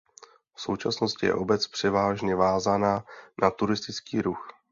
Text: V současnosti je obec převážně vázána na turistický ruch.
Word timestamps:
V 0.55 0.61
současnosti 0.61 1.25
je 1.25 1.33
obec 1.33 1.67
převážně 1.67 2.35
vázána 2.35 3.05
na 3.41 3.51
turistický 3.51 4.21
ruch. 4.21 4.47